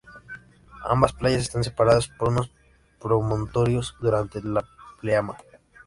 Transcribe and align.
Ambas 0.83 1.13
playas 1.13 1.43
están 1.43 1.63
separadas 1.63 2.07
por 2.07 2.29
unos 2.29 2.49
promontorios 2.99 3.95
durante 4.01 4.41
la 4.41 4.65
pleamar. 4.99 5.37